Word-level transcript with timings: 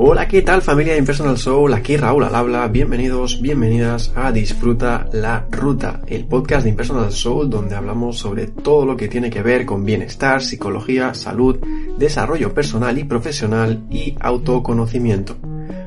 Hola, 0.00 0.28
¿qué 0.28 0.42
tal 0.42 0.62
familia 0.62 0.92
de 0.92 1.00
Impersonal 1.00 1.38
Soul? 1.38 1.74
Aquí 1.74 1.96
Raúl 1.96 2.22
al 2.22 2.36
habla. 2.36 2.68
Bienvenidos, 2.68 3.40
bienvenidas 3.40 4.12
a 4.14 4.30
Disfruta 4.30 5.08
la 5.12 5.44
Ruta, 5.50 6.02
el 6.06 6.24
podcast 6.24 6.62
de 6.62 6.70
Impersonal 6.70 7.10
Soul 7.10 7.50
donde 7.50 7.74
hablamos 7.74 8.16
sobre 8.16 8.46
todo 8.46 8.86
lo 8.86 8.96
que 8.96 9.08
tiene 9.08 9.28
que 9.28 9.42
ver 9.42 9.66
con 9.66 9.84
bienestar, 9.84 10.40
psicología, 10.40 11.14
salud, 11.14 11.58
desarrollo 11.98 12.54
personal 12.54 12.96
y 12.96 13.02
profesional 13.02 13.82
y 13.90 14.14
autoconocimiento. 14.20 15.36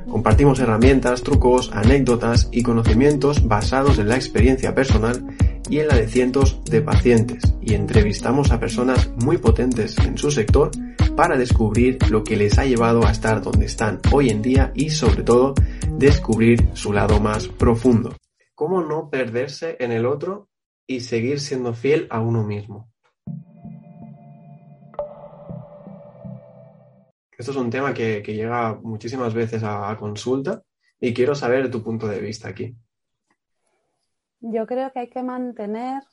Compartimos 0.10 0.60
herramientas, 0.60 1.24
trucos, 1.24 1.72
anécdotas 1.74 2.50
y 2.52 2.64
conocimientos 2.64 3.48
basados 3.48 3.98
en 3.98 4.10
la 4.10 4.18
experiencia 4.18 4.76
personal 4.76 5.24
y 5.72 5.80
en 5.80 5.88
la 5.88 5.96
de 5.96 6.08
cientos 6.08 6.62
de 6.66 6.82
pacientes 6.82 7.56
y 7.62 7.76
entrevistamos 7.76 8.52
a 8.52 8.60
personas 8.60 9.10
muy 9.24 9.38
potentes 9.38 9.98
en 10.00 10.18
su 10.18 10.30
sector 10.30 10.70
para 11.16 11.38
descubrir 11.38 11.98
lo 12.10 12.26
que 12.26 12.36
les 12.36 12.60
ha 12.60 12.66
llevado 12.66 13.06
a 13.06 13.12
estar 13.12 13.42
donde 13.42 13.68
están 13.68 14.02
hoy 14.12 14.30
en 14.30 14.42
día 14.42 14.74
y 14.76 14.90
sobre 14.90 15.24
todo 15.24 15.54
descubrir 15.98 16.68
su 16.74 16.92
lado 16.92 17.22
más 17.22 17.48
profundo. 17.48 18.18
¿Cómo 18.54 18.84
no 18.84 19.10
perderse 19.10 19.78
en 19.80 19.94
el 19.94 20.06
otro 20.06 20.50
y 20.86 21.00
seguir 21.00 21.40
siendo 21.40 21.74
fiel 21.74 22.06
a 22.10 22.20
uno 22.20 22.44
mismo? 22.44 22.92
Esto 27.38 27.52
es 27.52 27.58
un 27.58 27.70
tema 27.70 27.94
que, 27.94 28.22
llega 28.22 28.78
muchísimas 28.84 29.34
veces 29.34 29.64
a 29.64 29.96
consulta 29.98 30.62
y 31.00 31.14
quiero 31.14 31.34
saber 31.34 31.72
tu 31.72 31.82
punto 31.82 32.10
de 32.10 32.20
vista 32.20 32.50
aquí. 32.50 32.76
Yo 34.42 34.66
creo 34.68 34.92
que 34.92 35.00
hay 35.00 35.10
que 35.10 35.24
mantener 35.24 36.04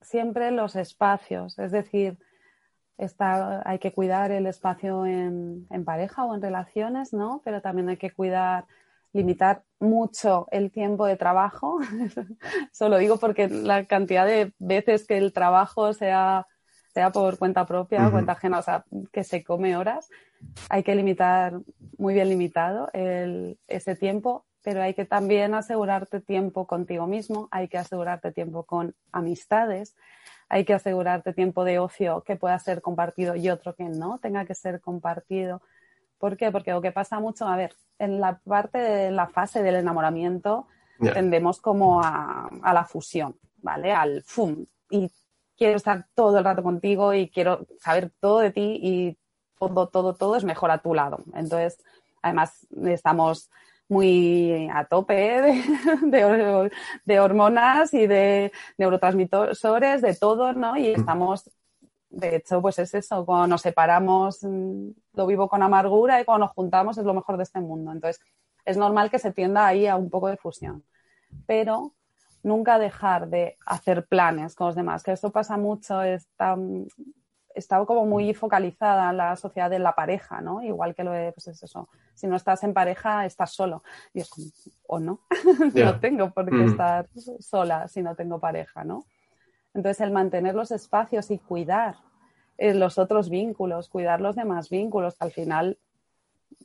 siempre 0.00 0.50
los 0.50 0.76
espacios, 0.76 1.58
es 1.58 1.72
decir, 1.72 2.18
Está, 2.98 3.62
hay 3.64 3.78
que 3.78 3.92
cuidar 3.92 4.32
el 4.32 4.46
espacio 4.48 5.06
en, 5.06 5.68
pareja 5.86 6.24
o 6.24 6.34
en 6.34 6.42
relaciones, 6.42 7.12
¿no? 7.12 7.40
Pero 7.44 7.62
también 7.62 7.88
hay 7.88 7.96
que 7.96 8.10
cuidar, 8.10 8.66
limitar 9.12 9.62
mucho 9.78 10.48
el 10.50 10.72
tiempo 10.72 11.06
de 11.06 11.16
trabajo. 11.16 11.78
Solo 12.72 12.98
digo 12.98 13.16
porque 13.18 13.48
la 13.48 13.84
cantidad 13.84 14.26
de 14.26 14.52
veces 14.58 15.06
que 15.06 15.16
el 15.16 15.32
trabajo 15.32 15.92
sea, 15.92 16.48
sea 16.92 17.12
por 17.12 17.38
cuenta 17.38 17.66
propia, 17.66 18.10
cuenta 18.10 18.32
ajena, 18.32 18.58
o 18.58 18.62
sea, 18.62 18.84
que 19.12 19.22
se 19.22 19.44
come 19.44 19.76
horas, 19.76 20.10
hay 20.68 20.82
que 20.82 20.96
limitar, 20.96 21.60
muy 21.98 22.14
bien 22.14 22.28
limitado 22.28 22.90
ese 22.92 23.94
tiempo, 23.94 24.44
pero 24.62 24.82
hay 24.82 24.94
que 24.94 25.04
también 25.04 25.54
asegurarte 25.54 26.20
tiempo 26.20 26.66
contigo 26.66 27.06
mismo, 27.06 27.48
hay 27.50 27.68
que 27.68 27.78
asegurarte 27.78 28.32
tiempo 28.32 28.64
con 28.64 28.94
amistades, 29.12 29.96
hay 30.48 30.64
que 30.64 30.74
asegurarte 30.74 31.32
tiempo 31.32 31.64
de 31.64 31.78
ocio 31.78 32.22
que 32.22 32.36
pueda 32.36 32.58
ser 32.58 32.82
compartido 32.82 33.36
y 33.36 33.50
otro 33.50 33.74
que 33.74 33.84
no 33.84 34.18
tenga 34.18 34.44
que 34.44 34.54
ser 34.54 34.80
compartido. 34.80 35.62
¿Por 36.18 36.36
qué? 36.36 36.50
Porque 36.50 36.72
lo 36.72 36.82
que 36.82 36.90
pasa 36.90 37.20
mucho, 37.20 37.46
a 37.46 37.56
ver, 37.56 37.74
en 37.98 38.20
la 38.20 38.38
parte 38.38 38.78
de 38.78 39.10
la 39.10 39.28
fase 39.28 39.62
del 39.62 39.76
enamoramiento 39.76 40.66
tendemos 40.98 41.60
como 41.60 42.00
a, 42.02 42.50
la 42.72 42.84
fusión, 42.84 43.36
¿vale? 43.58 43.92
Al 43.92 44.22
fum. 44.24 44.66
Y 44.90 45.12
quiero 45.56 45.76
estar 45.76 46.06
todo 46.14 46.38
el 46.38 46.44
rato 46.44 46.62
contigo 46.62 47.14
y 47.14 47.30
quiero 47.30 47.66
saber 47.78 48.10
todo 48.18 48.40
de 48.40 48.50
ti 48.50 48.80
y 48.82 49.18
todo, 49.58 49.88
todo, 49.88 50.14
todo 50.14 50.36
es 50.36 50.44
mejor 50.44 50.72
a 50.72 50.78
tu 50.78 50.94
lado. 50.94 51.22
Entonces, 51.34 51.78
además, 52.20 52.66
estamos 52.86 53.50
muy 53.88 54.68
a 54.72 54.84
tope 54.84 55.14
de, 57.04 57.20
hormonas 57.20 57.94
y 57.94 58.06
de 58.06 58.52
neurotransmisores, 58.76 60.02
de 60.02 60.14
todo, 60.14 60.52
¿no? 60.52 60.76
Y 60.76 60.88
estamos, 60.88 61.50
de 62.10 62.36
hecho, 62.36 62.60
pues 62.60 62.78
es 62.78 62.94
eso, 62.94 63.24
cuando 63.24 63.46
nos 63.46 63.62
separamos 63.62 64.40
mm, 64.42 64.90
lo 65.14 65.26
vivo 65.26 65.48
con 65.48 65.62
amargura 65.62 66.20
y 66.20 66.24
cuando 66.24 66.46
nos 66.46 66.54
juntamos 66.54 66.98
es 66.98 67.04
lo 67.04 67.14
mejor 67.14 67.36
de 67.38 67.44
este 67.44 67.60
mundo. 67.60 67.92
Entonces, 67.92 68.22
es 68.64 68.76
normal 68.76 69.10
que 69.10 69.18
se 69.18 69.32
tienda 69.32 69.66
ahí 69.66 69.86
a 69.86 69.96
un 69.96 70.10
poco 70.10 70.28
de 70.28 70.36
fusión. 70.36 70.84
Pero 71.46 71.94
nunca 72.42 72.78
dejar 72.78 73.28
de 73.28 73.56
hacer 73.66 74.06
planes 74.06 74.54
con 74.54 74.68
los 74.68 74.76
demás, 74.76 75.02
que 75.02 75.12
esto 75.12 75.30
pasa 75.30 75.56
mucho, 75.56 76.02
está, 76.02 76.56
está 77.54 77.84
como 77.84 78.06
muy 78.06 78.34
focalizada 78.34 79.10
en 79.10 79.16
la 79.16 79.36
sociedad 79.36 79.70
de 79.70 79.78
la 79.78 79.94
pareja, 79.94 80.40
¿no? 80.40 80.62
Igual 80.62 80.94
que 80.94 81.04
lo 81.04 81.12
de, 81.12 81.32
pues 81.32 81.48
es 81.48 81.62
eso, 81.62 81.88
si 82.14 82.26
no 82.26 82.36
estás 82.36 82.62
en 82.64 82.74
pareja, 82.74 83.26
estás 83.26 83.52
solo. 83.52 83.82
Y 84.12 84.20
es 84.20 84.28
como, 84.28 84.46
o 84.86 85.00
no, 85.00 85.20
no 85.74 86.00
tengo 86.00 86.30
por 86.30 86.46
qué 86.46 86.56
mm. 86.56 86.68
estar 86.70 87.08
sola 87.40 87.88
si 87.88 88.02
no 88.02 88.14
tengo 88.14 88.38
pareja, 88.38 88.84
¿no? 88.84 89.04
Entonces, 89.74 90.00
el 90.00 90.10
mantener 90.12 90.54
los 90.54 90.70
espacios 90.70 91.30
y 91.30 91.38
cuidar 91.38 91.96
eh, 92.56 92.74
los 92.74 92.98
otros 92.98 93.30
vínculos, 93.30 93.88
cuidar 93.88 94.20
los 94.20 94.34
demás 94.34 94.70
vínculos, 94.70 95.16
al 95.20 95.30
final 95.30 95.78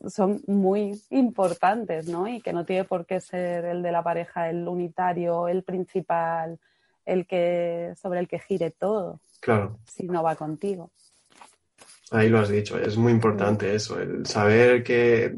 son 0.07 0.41
muy 0.47 1.01
importantes, 1.09 2.07
¿no? 2.07 2.27
Y 2.27 2.41
que 2.41 2.53
no 2.53 2.65
tiene 2.65 2.83
por 2.83 3.05
qué 3.05 3.19
ser 3.19 3.65
el 3.65 3.83
de 3.83 3.91
la 3.91 4.03
pareja 4.03 4.49
el 4.49 4.67
unitario, 4.67 5.47
el 5.47 5.63
principal, 5.63 6.59
el 7.05 7.27
que 7.27 7.93
sobre 8.01 8.19
el 8.19 8.27
que 8.27 8.39
gire 8.39 8.71
todo. 8.71 9.21
Claro. 9.39 9.79
Si 9.85 10.05
no 10.05 10.23
va 10.23 10.35
contigo. 10.35 10.91
Ahí 12.11 12.29
lo 12.29 12.39
has 12.39 12.49
dicho, 12.49 12.77
es 12.77 12.95
muy 12.95 13.11
importante 13.11 13.73
eso, 13.73 13.99
el 13.99 14.25
saber 14.27 14.83
qué, 14.83 15.35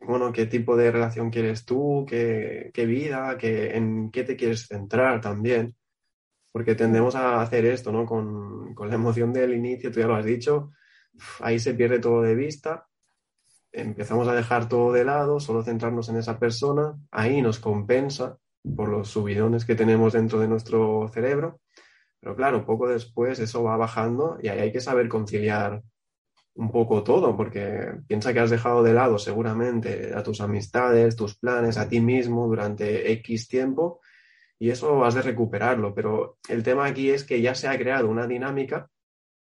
bueno, 0.00 0.32
qué 0.32 0.46
tipo 0.46 0.76
de 0.76 0.90
relación 0.90 1.30
quieres 1.30 1.66
tú, 1.66 2.06
qué, 2.08 2.72
vida, 2.74 3.36
qué, 3.36 3.76
en 3.76 4.10
qué 4.10 4.24
te 4.24 4.36
quieres 4.36 4.66
centrar 4.66 5.20
también. 5.20 5.74
Porque 6.52 6.74
tendemos 6.74 7.14
a 7.16 7.42
hacer 7.42 7.66
esto, 7.66 7.92
¿no? 7.92 8.06
Con, 8.06 8.74
con 8.74 8.88
la 8.88 8.94
emoción 8.94 9.30
del 9.32 9.52
inicio, 9.52 9.92
tú 9.92 10.00
ya 10.00 10.06
lo 10.06 10.16
has 10.16 10.24
dicho, 10.24 10.72
ahí 11.40 11.58
se 11.58 11.74
pierde 11.74 11.98
todo 11.98 12.22
de 12.22 12.34
vista, 12.34 12.86
empezamos 13.72 14.26
a 14.28 14.34
dejar 14.34 14.68
todo 14.68 14.92
de 14.92 15.04
lado, 15.04 15.38
solo 15.38 15.62
centrarnos 15.62 16.08
en 16.08 16.16
esa 16.16 16.38
persona, 16.38 16.96
ahí 17.10 17.42
nos 17.42 17.58
compensa 17.58 18.38
por 18.74 18.88
los 18.88 19.08
subidones 19.08 19.64
que 19.64 19.74
tenemos 19.74 20.14
dentro 20.14 20.40
de 20.40 20.48
nuestro 20.48 21.08
cerebro 21.12 21.60
pero 22.20 22.34
claro, 22.34 22.66
poco 22.66 22.88
después 22.88 23.38
eso 23.38 23.62
va 23.62 23.76
bajando 23.76 24.36
y 24.42 24.48
ahí 24.48 24.58
hay 24.58 24.72
que 24.72 24.80
saber 24.80 25.08
conciliar 25.08 25.82
un 26.54 26.72
poco 26.72 27.04
todo, 27.04 27.36
porque 27.36 27.92
piensa 28.08 28.32
que 28.32 28.40
has 28.40 28.50
dejado 28.50 28.82
de 28.82 28.94
lado 28.94 29.18
seguramente 29.18 30.12
a 30.12 30.24
tus 30.24 30.40
amistades, 30.40 31.14
tus 31.14 31.36
planes, 31.36 31.76
a 31.76 31.88
ti 31.88 32.00
mismo 32.00 32.48
durante 32.48 33.12
X 33.12 33.46
tiempo 33.46 34.00
y 34.58 34.70
eso 34.70 35.04
has 35.04 35.14
de 35.14 35.22
recuperarlo. 35.22 35.94
Pero 35.94 36.38
el 36.48 36.62
tema 36.64 36.86
aquí 36.86 37.10
es 37.10 37.22
que 37.22 37.40
ya 37.40 37.54
se 37.54 37.68
ha 37.68 37.78
creado 37.78 38.08
una 38.08 38.26
dinámica 38.26 38.88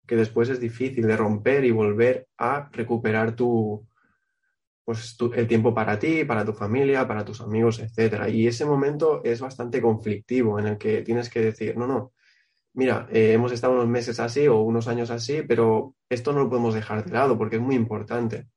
que 0.04 0.16
después 0.16 0.48
es 0.48 0.58
difícil 0.58 1.06
de 1.06 1.16
romper 1.16 1.64
y 1.64 1.70
volver 1.70 2.26
a 2.36 2.68
recuperar 2.72 3.36
tu, 3.36 3.86
pues, 4.84 5.16
el 5.34 5.46
tiempo 5.46 5.74
para 5.74 5.98
ti, 5.98 6.24
para 6.24 6.44
tu 6.44 6.52
familia, 6.52 7.06
para 7.06 7.24
tus 7.24 7.40
amigos, 7.40 7.78
etc. 7.80 8.28
Y 8.28 8.46
ese 8.46 8.64
momento 8.64 9.22
es 9.24 9.40
bastante 9.40 9.80
conflictivo 9.80 10.58
en 10.58 10.66
el 10.66 10.78
que 10.78 11.02
tienes 11.02 11.30
que 11.30 11.40
decir, 11.40 11.76
no, 11.76 11.86
no, 11.86 12.12
mira, 12.74 13.06
eh, 13.10 13.32
hemos 13.32 13.52
estado 13.52 13.74
unos 13.74 13.88
meses 13.88 14.18
así 14.20 14.46
o 14.48 14.60
unos 14.60 14.88
años 14.88 15.10
así, 15.10 15.42
pero 15.42 15.94
esto 16.08 16.32
no 16.32 16.40
lo 16.40 16.48
podemos 16.48 16.74
dejar 16.74 17.04
de 17.04 17.12
lado 17.12 17.38
porque 17.38 17.56
es 17.56 17.62
muy 17.62 17.76
importante. 17.76 18.48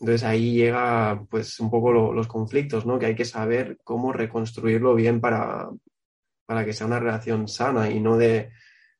Entonces 0.00 0.24
ahí 0.24 0.54
llega 0.54 1.24
pues 1.30 1.58
un 1.60 1.70
poco 1.70 1.92
los 1.92 2.26
conflictos, 2.26 2.84
¿no? 2.84 2.98
Que 2.98 3.06
hay 3.06 3.14
que 3.14 3.24
saber 3.24 3.78
cómo 3.84 4.12
reconstruirlo 4.12 4.94
bien 4.94 5.20
para, 5.20 5.70
para 6.46 6.64
que 6.64 6.72
sea 6.72 6.86
una 6.86 7.00
relación 7.00 7.48
sana 7.48 7.90
y 7.90 8.00
no 8.00 8.16
de, 8.16 8.50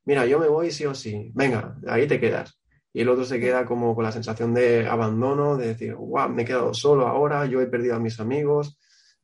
mira, 0.05 0.27
yo 0.27 0.39
me 0.39 0.49
voy 0.49 0.71
sí 0.71 0.87
o 0.87 0.95
sí, 0.95 1.31
venga, 1.35 1.77
ahí 1.87 2.07
te 2.07 2.21
quedas. 2.21 2.59
Y 2.95 3.03
el 3.03 3.09
otro 3.11 3.25
se 3.25 3.41
queda 3.41 3.67
como 3.67 3.95
con 3.95 4.05
la 4.05 4.13
sensación 4.13 4.55
de 4.55 4.89
abandono, 4.89 5.57
de 5.57 5.67
decir, 5.69 5.95
wow, 5.95 6.29
me 6.29 6.43
he 6.43 6.45
quedado 6.47 6.73
solo 6.73 7.07
ahora, 7.07 7.45
yo 7.45 7.61
he 7.61 7.67
perdido 7.67 7.97
a 7.97 8.01
mis 8.01 8.21
amigos. 8.21 8.79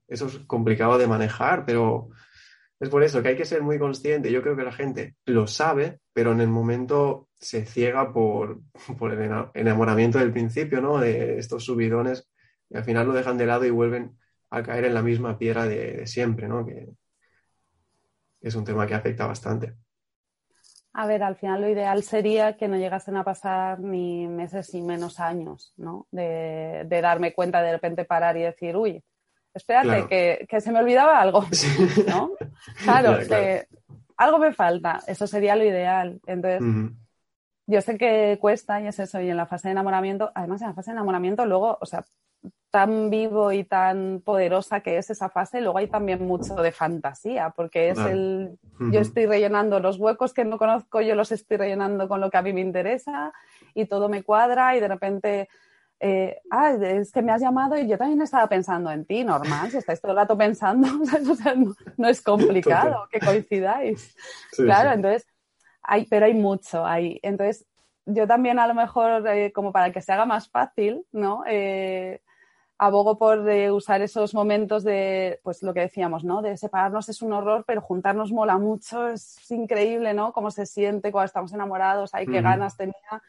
Eso 0.09 0.27
es 0.27 0.41
complicado 0.41 0.99
de 0.99 1.07
manejar, 1.07 1.65
pero 1.65 2.11
es 2.81 2.89
por 2.89 3.05
eso 3.05 3.23
que 3.23 3.29
hay 3.29 3.37
que 3.37 3.45
ser 3.45 3.63
muy 3.63 3.79
consciente. 3.79 4.33
Yo 4.33 4.43
creo 4.43 4.57
que 4.57 4.65
la 4.65 4.73
gente 4.73 5.15
lo 5.25 5.47
sabe, 5.47 6.01
pero 6.13 6.33
en 6.33 6.41
el 6.41 6.49
momento 6.49 7.29
se 7.39 7.65
ciega 7.65 8.13
por, 8.13 8.61
el 9.15 9.51
enamoramiento 9.55 10.19
del 10.19 10.33
principio, 10.33 10.81
¿no? 10.81 10.99
De 10.99 11.39
estos 11.39 11.65
subidones 11.65 12.29
y 12.71 12.77
al 12.77 12.85
final 12.85 13.07
lo 13.07 13.13
dejan 13.13 13.37
de 13.37 13.47
lado 13.47 13.65
y 13.67 13.71
vuelven 13.71 14.17
a 14.51 14.63
caer 14.63 14.85
en 14.85 14.95
la 14.95 15.03
misma 15.03 15.39
piedra 15.39 15.67
de, 15.67 16.07
siempre, 16.07 16.49
¿no? 16.49 16.65
Que 16.65 16.89
es 18.41 18.55
un 18.55 18.65
tema 18.65 18.87
que 18.87 18.95
afecta 18.95 19.27
bastante. 19.27 19.75
A 20.93 21.07
ver, 21.07 21.23
al 21.23 21.37
final 21.37 21.61
lo 21.61 21.69
ideal 21.69 22.03
sería 22.03 22.57
que 22.57 22.67
no 22.67 22.77
llegasen 22.77 23.17
a 23.17 23.25
pasar 23.25 23.79
ni 23.79 24.27
meses 24.27 24.75
ni 24.75 24.83
menos 24.83 25.21
años, 25.21 25.73
¿no? 25.77 26.07
De, 26.11 26.85
de 26.87 27.01
darme 27.01 27.33
cuenta 27.33 27.63
de 27.63 27.73
repente 27.73 28.05
parar 28.05 28.37
y 28.37 28.43
decir, 28.43 28.77
uy, 28.77 29.03
espérate, 29.55 30.47
que, 30.47 30.61
se 30.61 30.73
me 30.73 30.81
olvidaba 30.81 31.21
algo, 31.21 31.45
¿no? 32.07 32.33
Claro, 32.83 33.19
que 33.29 33.67
algo 34.17 34.39
me 34.39 34.53
falta, 34.53 35.01
eso 35.07 35.27
sería 35.27 35.57
lo 35.57 35.65
ideal. 35.65 36.21
Entonces, 36.27 36.93
yo 37.67 37.81
sé 37.81 37.97
que 37.97 38.39
cuesta 38.41 38.81
y 38.81 38.87
es 38.87 38.99
eso, 38.99 39.21
y 39.21 39.31
en 39.31 39.37
la 39.37 39.47
fase 39.47 39.69
de 39.69 39.73
enamoramiento, 39.73 40.31
además 40.35 40.61
en 40.63 40.69
la 40.69 40.75
fase 40.75 40.91
de 40.91 40.97
enamoramiento 40.97 41.47
luego, 41.47 41.79
o 41.81 41.87
sea, 41.87 42.05
tan 42.71 43.11
vivo 43.11 43.51
y 43.51 43.65
tan 43.65 44.23
poderosa 44.25 44.81
que 44.81 44.97
es 44.97 45.11
esa 45.11 45.29
fase, 45.29 45.61
luego 45.61 45.79
hay 45.79 45.89
también 45.89 46.25
mucho 46.25 46.55
de 46.55 46.71
fantasía, 46.71 47.51
porque 47.51 47.91
es 47.91 47.99
el, 47.99 48.59
yo 48.93 49.01
estoy 49.01 49.27
rellenando 49.27 49.81
los 49.81 49.99
huecos 49.99 50.33
que 50.33 50.45
no 50.45 50.57
conozco, 50.57 51.01
yo 51.01 51.17
los 51.17 51.33
estoy 51.33 51.57
rellenando 51.57 52.09
con 52.09 52.21
lo 52.21 52.31
que 52.31 52.37
a 52.37 52.43
mí 52.43 52.53
me 52.53 52.61
interesa 52.61 53.33
y 53.75 53.87
todo 53.87 54.09
me 54.09 54.23
cuadra 54.23 54.77
y 54.77 54.81
de 54.81 54.89
repente 54.89 55.49
eh, 56.03 56.41
ah, 56.51 56.71
es 56.71 57.13
que 57.13 57.21
me 57.21 57.31
has 57.31 57.43
llamado 57.43 57.77
y 57.77 57.87
yo 57.87 57.99
también 57.99 58.23
estaba 58.23 58.49
pensando 58.49 58.91
en 58.91 59.05
ti, 59.05 59.23
normal, 59.23 59.71
si 59.71 59.77
estáis 59.77 60.01
todo 60.01 60.13
el 60.13 60.19
rato 60.19 60.37
pensando, 60.39 60.89
no, 61.99 62.09
es 62.09 62.23
complicado 62.23 63.07
que 63.11 63.21
coincidáis. 63.21 64.17
claro, 64.57 64.93
entonces, 64.93 65.27
hay, 65.83 66.07
pero 66.07 66.25
hay 66.25 66.35
mucho 66.35 66.87
ahí. 66.87 67.21
Entonces, 67.23 67.67
yo 68.07 68.27
también 68.27 68.59
a 68.59 68.67
lo 68.67 68.75
mejor, 68.75 69.27
eh, 69.29 69.53
como 69.53 69.73
para 69.73 69.93
que 69.93 70.01
se 70.01 70.13
haga 70.13 70.25
más 70.25 70.49
fácil, 70.49 71.05
¿no? 71.13 71.43
Eh, 71.47 72.23
abogo 72.81 73.19
por 73.19 73.41
usar 73.73 74.01
esos 74.01 74.33
momentos 74.33 74.85
de, 74.85 75.39
pues 75.43 75.63
lo 75.63 75.75
que 75.75 75.81
decíamos, 75.81 76.25
¿no? 76.25 76.41
De 76.41 76.57
separarnos 76.57 77.11
es 77.11 77.21
un 77.21 77.35
horror, 77.35 77.63
pero 77.67 77.83
juntarnos 77.83 78.33
mola 78.33 78.57
mucho, 78.57 79.09
es 79.09 79.51
increíble, 79.51 80.15
¿no? 80.15 80.33
Cómo 80.33 80.51
se 80.51 80.65
siente 80.65 81.13
cuando 81.13 81.27
estamos 81.27 81.53
enamorados, 81.53 82.15
hay 82.15 82.27
qué 82.27 82.41
ganas 82.41 82.79
tenía 82.79 83.23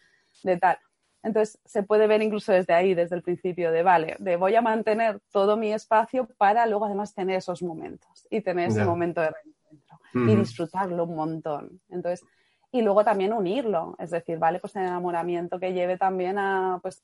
de 0.44 0.56
tal. 0.56 0.78
Entonces 1.22 1.60
se 1.66 1.84
puede 1.84 2.08
ver 2.08 2.22
incluso 2.22 2.54
desde 2.54 2.74
ahí, 2.74 2.94
desde 2.94 3.18
el 3.18 3.24
principio, 3.24 3.74
de 3.74 3.84
vale, 3.84 4.16
de 4.20 4.38
voy 4.38 4.56
a 4.56 4.62
mantener 4.62 5.20
todo 5.34 5.58
mi 5.58 5.74
espacio 5.74 6.30
para 6.38 6.66
luego 6.66 6.86
además 6.86 7.14
tener 7.14 7.36
esos 7.36 7.62
momentos 7.62 8.26
y 8.30 8.40
tener 8.40 8.70
ese 8.70 8.86
momento 8.86 9.20
de 9.20 9.32
reencuentro 9.32 10.00
y 10.14 10.36
disfrutarlo 10.38 11.04
un 11.04 11.16
montón. 11.18 11.82
Entonces, 11.90 12.26
y 12.72 12.82
luego 12.82 13.04
también 13.04 13.34
unirlo, 13.34 13.98
es 14.00 14.12
decir, 14.12 14.40
vale, 14.40 14.60
pues 14.60 14.78
el 14.78 14.84
enamoramiento 14.84 15.60
que 15.60 15.74
lleve 15.74 15.98
también 15.98 16.38
a, 16.40 16.80
pues, 16.82 17.04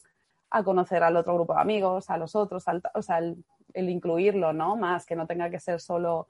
a 0.50 0.64
conocer 0.64 1.04
al 1.04 1.18
otro 1.18 1.36
grupo 1.36 1.54
de 1.54 1.62
amigos, 1.62 2.10
a 2.10 2.18
los 2.18 2.36
otros, 2.36 2.66
o 2.94 3.02
sea, 3.02 3.18
el, 3.18 3.44
el, 3.74 3.90
incluirlo, 3.90 4.54
¿no? 4.54 4.76
Más 4.76 5.06
que 5.06 5.16
no 5.16 5.28
tenga 5.28 5.50
que 5.50 5.60
ser 5.60 5.80
solo 5.80 6.28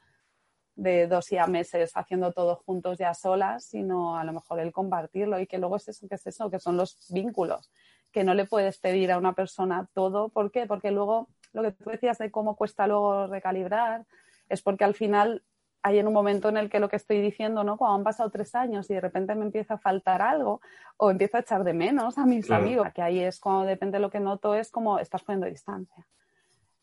de 0.76 1.08
dos 1.08 1.32
y 1.32 1.38
a 1.38 1.48
meses 1.48 1.92
haciendo 1.96 2.32
todo 2.32 2.56
juntos 2.56 3.00
ya 3.00 3.14
solas, 3.14 3.66
sino 3.66 4.18
a 4.18 4.24
lo 4.24 4.34
mejor 4.34 4.60
el 4.60 4.72
compartirlo 4.72 5.40
y 5.40 5.48
que 5.48 5.58
luego 5.58 5.76
es 5.76 5.88
eso, 5.88 6.08
que 6.08 6.16
es 6.16 6.28
eso, 6.28 6.50
que 6.50 6.60
son 6.60 6.78
los 6.78 7.08
vínculos, 7.10 7.72
que 8.12 8.24
no 8.24 8.34
le 8.34 8.46
puedes 8.46 8.78
pedir 8.78 9.12
a 9.12 9.18
una 9.18 9.34
persona 9.34 9.90
todo. 9.94 10.30
¿Por 10.30 10.52
qué? 10.52 10.68
Porque 10.68 10.92
luego 10.92 11.30
lo 11.52 11.64
que 11.64 11.72
tú 11.72 11.90
decías 11.90 12.20
de 12.20 12.32
cómo 12.32 12.56
cuesta 12.56 12.88
luego 12.88 13.28
recalibrar 13.28 14.06
es 14.50 14.62
porque 14.62 14.84
al 14.84 14.94
final 14.94 15.44
hay 15.84 16.00
en 16.00 16.08
un 16.08 16.14
momento 16.14 16.50
en 16.50 16.58
el 16.58 16.70
que 16.70 16.80
lo 16.80 16.90
que 16.90 16.96
estoy 16.96 17.22
diciendo, 17.22 17.64
¿no? 17.64 17.78
Cuando 17.78 17.96
han 17.98 18.04
pasado 18.04 18.30
tres 18.30 18.56
años 18.56 18.90
y 18.90 18.94
de 18.94 19.02
repente 19.02 19.36
me 19.36 19.46
empieza 19.46 19.76
a 19.76 19.78
faltar 19.78 20.22
algo 20.22 20.62
o 20.98 21.12
empiezo 21.12 21.38
a 21.38 21.42
echar 21.42 21.64
de 21.64 21.74
menos 21.74 22.18
a 22.18 22.26
mis 22.26 22.50
amigos, 22.52 22.90
que 22.94 23.02
ahí 23.02 23.20
es 23.20 23.40
cuando 23.40 23.66
depende 23.66 23.98
de 23.98 24.02
lo 24.02 24.10
que 24.10 24.20
noto, 24.20 24.56
es 24.56 24.72
como 24.72 25.00
estás 25.00 25.24
poniendo 25.24 25.48
distancia. 25.48 26.06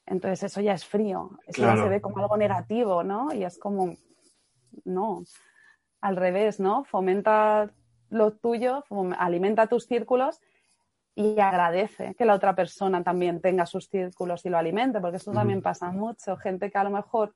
Entonces 0.07 0.45
eso 0.45 0.61
ya 0.61 0.75
es 0.75 0.85
frío, 0.85 1.31
eso 1.47 1.63
ya 1.63 1.77
se 1.77 1.89
ve 1.89 2.01
como 2.01 2.19
algo 2.19 2.37
negativo, 2.37 3.03
¿no? 3.03 3.33
Y 3.33 3.45
es 3.45 3.59
como, 3.59 3.97
no, 4.85 5.25
al 6.01 6.17
revés, 6.17 6.61
¿no? 6.61 6.85
Fomenta 6.85 7.71
lo 8.11 8.33
tuyo, 8.33 8.85
alimenta 9.19 9.67
tus 9.67 9.87
círculos 9.87 10.41
y 11.15 11.41
agradece 11.41 12.15
que 12.15 12.25
la 12.25 12.35
otra 12.35 12.55
persona 12.55 13.03
también 13.03 13.41
tenga 13.41 13.67
sus 13.67 13.89
círculos 13.89 14.45
y 14.45 14.51
lo 14.51 14.59
alimente, 14.59 15.01
porque 15.01 15.17
eso 15.17 15.33
también 15.33 15.63
pasa 15.63 15.91
mucho. 15.91 16.37
Gente 16.37 16.71
que 16.71 16.79
a 16.79 16.85
lo 16.85 16.91
mejor 16.91 17.35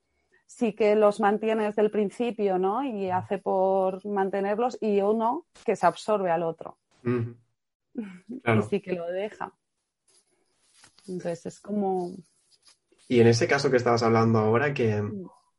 sí 0.49 0.73
que 0.73 0.95
los 0.95 1.19
mantiene 1.19 1.65
desde 1.65 1.83
el 1.83 1.91
principio, 1.91 2.57
¿no? 2.57 2.83
Y 2.83 3.11
hace 3.11 3.37
por 3.37 4.05
mantenerlos 4.05 4.77
y 4.81 4.99
uno 4.99 5.45
que 5.63 5.75
se 5.75 5.85
absorbe 5.85 6.31
al 6.31 6.43
otro. 6.43 6.77
Y 7.95 8.61
sí 8.69 8.79
que 8.81 8.93
lo 8.93 9.07
deja. 9.07 9.51
Entonces 11.07 11.47
es 11.47 11.59
como 11.59 12.13
y 13.09 13.19
en 13.19 13.27
ese 13.27 13.47
caso 13.47 13.71
que 13.71 13.77
estabas 13.77 14.03
hablando 14.03 14.37
ahora, 14.37 14.71
que 14.71 15.03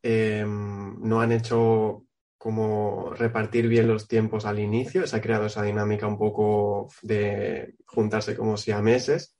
em, 0.02 1.00
no 1.00 1.20
han 1.20 1.32
hecho 1.32 2.06
como 2.38 3.10
repartir 3.10 3.66
bien 3.66 3.88
los 3.88 4.06
tiempos 4.06 4.46
al 4.46 4.60
inicio, 4.60 5.06
se 5.06 5.16
ha 5.16 5.20
creado 5.20 5.46
esa 5.46 5.64
dinámica 5.64 6.06
un 6.06 6.16
poco 6.16 6.88
de 7.02 7.74
juntarse 7.86 8.36
como 8.36 8.56
si 8.56 8.70
a 8.70 8.80
meses 8.80 9.36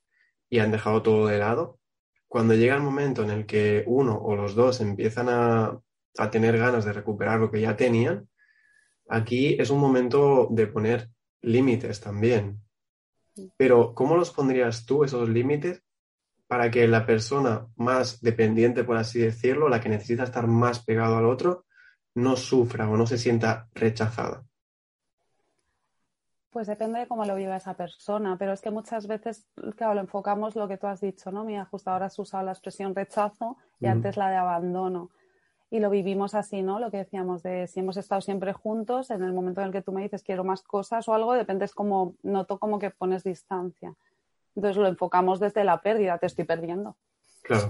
y 0.51 0.59
han 0.59 0.73
dejado 0.73 1.03
todo 1.03 1.29
de 1.29 1.39
lado. 1.39 1.79
Cuando 2.31 2.55
llega 2.55 2.77
el 2.77 2.83
momento 2.83 3.25
en 3.25 3.31
el 3.31 3.45
que 3.45 3.83
uno 3.89 4.17
o 4.17 4.37
los 4.37 4.55
dos 4.55 4.81
empiezan 4.81 5.29
a, 5.29 5.81
a 6.17 6.31
tener 6.31 6.57
ganas 6.57 6.85
de 6.85 6.93
recuperar 6.93 7.41
lo 7.41 7.51
que 7.51 7.61
ya 7.61 7.77
tenían, 7.77 8.29
aquí 9.09 9.57
es 9.59 9.69
un 9.71 9.81
momento 9.81 10.47
de 10.49 10.69
poner 10.69 11.11
límites 11.43 11.99
también. 11.99 12.63
Pero, 13.57 13.97
¿cómo 13.97 14.17
los 14.17 14.31
pondrías 14.31 14.87
tú 14.87 15.03
esos 15.03 15.29
límites 15.29 15.83
para 16.47 16.71
que 16.71 16.87
la 16.87 17.05
persona 17.05 17.67
más 17.75 18.21
dependiente, 18.21 18.85
por 18.85 18.97
así 18.97 19.19
decirlo, 19.19 19.69
la 19.69 19.81
que 19.81 19.89
necesita 19.89 20.23
estar 20.23 20.47
más 20.47 20.85
pegado 20.85 21.17
al 21.17 21.27
otro, 21.27 21.67
no 22.15 22.37
sufra 22.37 22.89
o 22.89 22.97
no 22.97 23.09
se 23.09 23.19
sienta 23.19 23.69
rechazada? 23.75 24.47
Pues 26.51 26.67
depende 26.67 26.99
de 26.99 27.07
cómo 27.07 27.25
lo 27.25 27.37
viva 27.37 27.57
esa 27.57 27.75
persona, 27.75 28.37
pero 28.37 28.53
es 28.53 28.61
que 28.61 28.73
muchas 28.73 29.07
veces, 29.07 29.47
claro, 29.77 29.95
lo 29.95 30.01
enfocamos 30.01 30.57
lo 30.57 30.67
que 30.67 30.77
tú 30.77 30.89
has 30.89 31.01
dicho, 31.01 31.31
¿no? 31.31 31.45
Mira, 31.45 31.65
justo 31.65 31.91
ahora 31.91 32.07
has 32.07 32.19
usado 32.19 32.45
la 32.45 32.53
expresión 32.53 32.95
rechazo 32.95 33.57
y 33.79 33.87
antes 33.87 34.17
la 34.17 34.31
de 34.31 34.37
abandono. 34.37 35.11
Y 35.71 35.79
lo 35.79 35.91
vivimos 35.91 36.35
así, 36.35 36.63
¿no? 36.63 36.81
Lo 36.81 36.91
que 36.91 36.97
decíamos 36.97 37.45
de 37.45 37.69
si 37.69 37.79
hemos 37.79 37.97
estado 37.97 38.21
siempre 38.21 38.53
juntos, 38.53 39.13
en 39.13 39.23
el 39.23 39.33
momento 39.33 39.61
en 39.61 39.69
el 39.69 39.73
que 39.73 39.83
tú 39.83 39.93
me 39.93 40.03
dices 40.03 40.25
quiero 40.25 40.43
más 40.43 40.63
cosas 40.63 41.07
o 41.09 41.15
algo, 41.15 41.35
depende, 41.35 41.65
es 41.65 41.73
como, 41.73 42.15
noto 42.25 42.59
como 42.59 42.81
que 42.81 42.91
pones 42.91 43.23
distancia. 43.23 43.95
Entonces 44.57 44.77
lo 44.77 44.89
enfocamos 44.89 45.39
desde 45.39 45.63
la 45.63 45.81
pérdida, 45.81 46.19
te 46.19 46.27
estoy 46.27 46.45
perdiendo. 46.45 46.97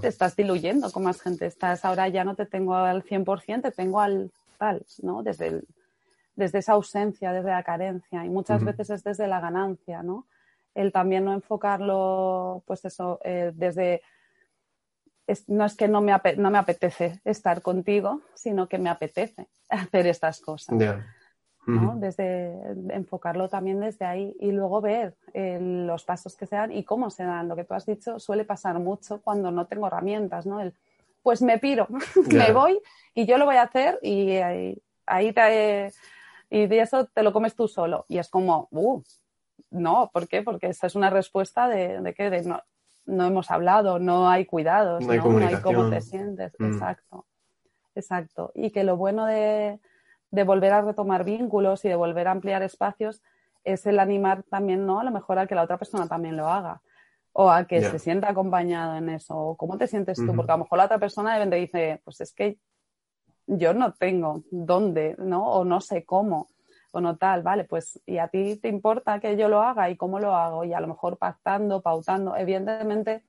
Te 0.01 0.07
estás 0.07 0.35
diluyendo 0.35 0.91
con 0.91 1.03
más 1.03 1.21
gente. 1.21 1.45
Estás 1.45 1.85
ahora 1.85 2.07
ya 2.07 2.23
no 2.23 2.35
te 2.35 2.47
tengo 2.47 2.75
al 2.75 3.03
100%, 3.03 3.61
te 3.61 3.71
tengo 3.71 4.01
al 4.01 4.31
tal, 4.57 4.85
¿no? 5.01 5.23
Desde, 5.23 5.61
desde 6.41 6.59
esa 6.59 6.73
ausencia, 6.73 7.31
desde 7.31 7.51
la 7.51 7.61
carencia. 7.61 8.25
Y 8.25 8.29
muchas 8.29 8.63
veces 8.63 8.89
es 8.89 9.03
desde 9.03 9.27
la 9.27 9.39
ganancia, 9.39 10.01
¿no? 10.01 10.25
El 10.73 10.91
también 10.91 11.23
no 11.23 11.33
enfocarlo, 11.33 12.63
pues 12.65 12.83
eso, 12.85 13.19
eh, 13.23 13.51
desde. 13.53 14.01
no 15.47 15.65
es 15.65 15.75
que 15.75 15.87
no 15.87 16.01
me, 16.01 16.13
no 16.37 16.49
me 16.49 16.57
apetece 16.57 17.21
estar 17.25 17.61
contigo, 17.61 18.21
sino 18.33 18.67
que 18.67 18.79
me 18.79 18.89
apetece 18.89 19.47
hacer 19.69 20.07
estas 20.07 20.41
cosas. 20.41 20.77
Desde 21.97 22.51
enfocarlo 22.89 23.47
también 23.47 23.79
desde 23.79 24.03
ahí 24.03 24.35
y 24.39 24.51
luego 24.51 24.81
ver 24.81 25.15
eh, 25.33 25.59
los 25.61 26.03
pasos 26.03 26.35
que 26.35 26.47
se 26.47 26.55
dan 26.55 26.71
y 26.71 26.83
cómo 26.83 27.11
se 27.11 27.23
dan. 27.23 27.47
Lo 27.47 27.55
que 27.55 27.65
tú 27.65 27.75
has 27.75 27.85
dicho 27.85 28.19
suele 28.19 28.45
pasar 28.45 28.79
mucho 28.79 29.21
cuando 29.21 29.51
no 29.51 29.67
tengo 29.67 29.85
herramientas, 29.85 30.47
¿no? 30.47 30.59
El, 30.59 30.73
pues 31.21 31.43
me 31.43 31.59
piro, 31.59 31.87
me 32.33 32.51
voy 32.51 32.79
y 33.13 33.27
yo 33.27 33.37
lo 33.37 33.45
voy 33.45 33.57
a 33.57 33.63
hacer 33.63 33.99
y 34.01 34.37
ahí, 35.05 35.33
te, 35.33 35.91
y 36.51 36.67
de 36.67 36.81
eso 36.81 37.05
te 37.05 37.23
lo 37.23 37.31
comes 37.31 37.55
tú 37.55 37.67
solo. 37.69 38.05
Y 38.09 38.17
es 38.17 38.29
como, 38.29 38.67
uh, 38.71 39.01
no, 39.71 40.11
¿por 40.13 40.27
qué? 40.27 40.43
Porque 40.43 40.67
esa 40.67 40.85
es 40.85 40.95
una 40.95 41.09
respuesta 41.09 41.69
de, 41.69 42.01
de 42.01 42.13
que 42.13 42.29
no, 42.41 42.61
no, 43.05 43.25
hemos 43.25 43.49
hablado, 43.49 43.99
no 43.99 44.29
hay 44.29 44.45
cuidados, 44.45 45.03
no 45.03 45.13
hay, 45.13 45.19
cómo 45.19 45.89
te 45.89 46.01
sientes. 46.01 46.53
Mm. 46.59 46.73
Exacto, 46.73 47.25
exacto. 47.95 48.51
Y 48.53 48.71
que 48.71 48.83
lo 48.83 48.97
bueno 48.97 49.25
de, 49.25 49.79
de 50.29 50.43
volver 50.43 50.73
a 50.73 50.81
retomar 50.81 51.23
vínculos 51.23 51.85
y 51.85 51.89
de 51.89 51.95
volver 51.95 52.27
a 52.27 52.31
ampliar 52.31 52.63
espacios 52.63 53.23
es 53.63 53.85
el 53.85 53.97
animar 53.97 54.43
también, 54.43 54.85
¿no? 54.85 54.99
A 54.99 55.05
lo 55.05 55.11
mejor 55.11 55.39
a 55.39 55.47
que 55.47 55.55
la 55.55 55.63
otra 55.63 55.77
persona 55.77 56.07
también 56.09 56.35
lo 56.35 56.49
haga 56.49 56.81
o 57.31 57.49
a 57.49 57.63
que 57.63 57.81
se 57.81 57.97
sienta 57.97 58.27
acompañado 58.27 58.97
en 58.97 59.07
eso. 59.07 59.37
O 59.37 59.55
¿Cómo 59.55 59.77
te 59.77 59.87
sientes 59.87 60.17
tú? 60.17 60.35
Porque 60.35 60.51
a 60.51 60.55
lo 60.55 60.65
mejor 60.65 60.79
la 60.79 60.85
otra 60.85 60.99
persona 60.99 61.31
de 61.31 61.37
repente 61.37 61.55
dice, 61.55 62.01
pues 62.03 62.19
es 62.19 62.33
que 62.33 62.57
yo 63.47 63.73
no 63.73 63.93
tengo 63.93 64.43
dónde, 64.51 65.15
¿no? 65.17 65.45
O 65.51 65.65
no 65.65 65.81
sé 65.81 66.03
cómo, 66.05 66.47
o 66.91 67.01
no 67.01 67.17
tal, 67.17 67.43
¿vale? 67.43 67.63
Pues, 67.63 67.99
¿y 68.05 68.17
a 68.17 68.27
ti 68.27 68.57
te 68.57 68.67
importa 68.67 69.19
que 69.19 69.37
yo 69.37 69.47
lo 69.47 69.61
haga 69.61 69.89
y 69.89 69.97
cómo 69.97 70.19
lo 70.19 70.35
hago? 70.35 70.63
Y 70.63 70.73
a 70.73 70.79
lo 70.79 70.87
mejor 70.87 71.17
pactando, 71.17 71.81
pautando. 71.81 72.35
Evidentemente, 72.35 73.23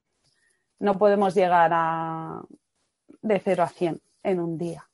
no 0.79 0.99
podemos 0.99 1.35
llegar 1.35 1.71
a 1.73 2.43
de 3.21 3.39
cero 3.39 3.63
a 3.63 3.69
cien 3.69 4.01
en 4.23 4.41
un 4.41 4.59
día 4.59 4.89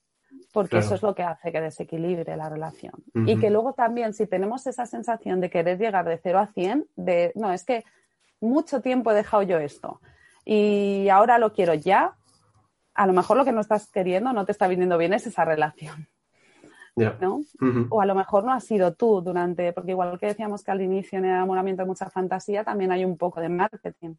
porque 0.53 0.79
eso 0.79 0.95
es 0.95 1.03
lo 1.03 1.15
que 1.15 1.23
hace 1.23 1.53
que 1.53 1.61
desequilibre 1.61 2.37
la 2.37 2.49
relación. 2.49 2.95
Y 3.27 3.39
que 3.39 3.51
luego 3.51 3.75
también, 3.75 4.13
si 4.13 4.27
tenemos 4.27 4.67
esa 4.67 4.87
sensación 4.87 5.41
de 5.41 5.51
querer 5.51 5.79
llegar 5.79 6.05
de 6.05 6.19
0 6.19 6.39
a 6.39 6.47
100, 6.49 6.87
de, 6.97 7.33
no, 7.35 7.53
es 7.53 7.65
que 7.65 7.85
mucho 8.41 8.81
tiempo 8.81 9.11
he 9.11 9.15
dejado 9.15 9.43
yo 9.43 9.59
esto 9.59 10.01
y 10.45 11.09
ahora 11.11 11.39
lo 11.39 11.53
quiero 11.53 11.75
ya, 11.75 12.17
a 12.99 13.07
lo 13.07 13.12
mejor 13.12 13.37
lo 13.37 13.45
que 13.45 13.52
no 13.52 13.61
estás 13.61 13.88
queriendo, 13.93 14.33
no 14.33 14.45
te 14.45 14.50
está 14.50 14.67
viniendo 14.67 14.99
bien 14.99 15.12
es 15.12 15.25
esa 15.25 15.45
relación. 15.45 16.09
¿no? 17.21 17.43
O 17.90 18.00
a 18.00 18.07
lo 18.07 18.17
mejor 18.17 18.43
no 18.43 18.52
has 18.52 18.64
sido 18.64 18.93
tú 18.93 19.21
durante, 19.21 19.73
porque 19.73 19.93
igual 19.93 20.19
que 20.19 20.26
decíamos 20.26 20.64
que 20.64 20.73
al 20.73 20.83
inicio 20.83 21.21
en 21.21 21.26
el 21.26 21.31
enamoramiento 21.31 21.83
hay 21.83 21.88
mucha 21.88 22.11
fantasía, 22.11 22.64
también 22.64 22.90
hay 22.90 23.05
un 23.05 23.17
poco 23.17 23.40
de 23.40 23.50
marketing. 23.50 24.17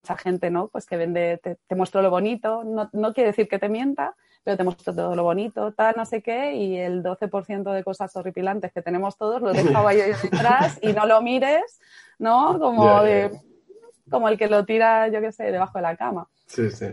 Mucha 0.00 0.16
gente, 0.16 0.48
¿no? 0.48 0.68
Pues 0.68 0.86
que 0.86 0.96
vende, 0.96 1.40
te, 1.42 1.56
te 1.66 1.74
muestro 1.74 2.02
lo 2.02 2.10
bonito, 2.10 2.62
no, 2.62 2.88
no 2.92 3.12
quiere 3.12 3.30
decir 3.30 3.48
que 3.48 3.58
te 3.58 3.68
mienta, 3.68 4.14
pero 4.44 4.56
te 4.56 4.62
muestro 4.62 4.94
todo 4.94 5.16
lo 5.16 5.24
bonito, 5.24 5.72
tal, 5.72 5.96
no 5.96 6.06
sé 6.06 6.22
qué, 6.22 6.54
y 6.54 6.76
el 6.76 7.02
12% 7.02 7.72
de 7.72 7.82
cosas 7.82 8.14
horripilantes 8.14 8.72
que 8.72 8.80
tenemos 8.80 9.16
todos 9.16 9.42
lo 9.42 9.52
dejado 9.52 9.88
ahí 9.88 9.98
detrás 10.22 10.78
y 10.82 10.92
no 10.92 11.04
lo 11.04 11.20
mires, 11.20 11.80
¿no? 12.20 12.60
Como, 12.60 13.00
como 14.08 14.28
el 14.28 14.38
que 14.38 14.46
lo 14.46 14.64
tira, 14.64 15.08
yo 15.08 15.20
qué 15.20 15.32
sé, 15.32 15.50
debajo 15.50 15.78
de 15.78 15.82
la 15.82 15.96
cama. 15.96 16.28
Sí, 16.46 16.70
sí. 16.70 16.86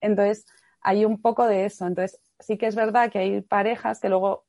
Entonces, 0.00 0.46
hay 0.86 1.04
un 1.04 1.20
poco 1.20 1.46
de 1.48 1.64
eso. 1.64 1.84
Entonces, 1.84 2.20
sí 2.38 2.56
que 2.56 2.68
es 2.68 2.76
verdad 2.76 3.10
que 3.10 3.18
hay 3.18 3.40
parejas 3.40 3.98
que 3.98 4.08
luego, 4.08 4.44